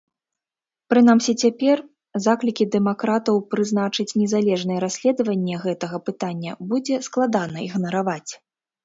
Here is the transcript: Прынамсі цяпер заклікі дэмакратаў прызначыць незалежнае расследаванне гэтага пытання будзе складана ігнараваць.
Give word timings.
Прынамсі 0.91 1.33
цяпер 1.41 1.81
заклікі 2.25 2.65
дэмакратаў 2.75 3.35
прызначыць 3.55 4.05
незалежнае 4.21 4.79
расследаванне 4.85 5.55
гэтага 5.67 5.97
пытання 6.09 6.57
будзе 6.73 6.95
складана 7.11 7.59
ігнараваць. 7.67 8.31